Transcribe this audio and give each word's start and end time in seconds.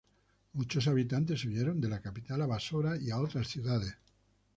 Muchos 0.53 0.87
habitantes 0.87 1.43
huyeron 1.45 1.79
de 1.79 1.87
la 1.87 2.01
capital 2.01 2.41
a 2.41 2.47
Basora 2.47 2.97
y 2.99 3.11
a 3.11 3.19
otras 3.19 3.47
ciudades. 3.49 3.95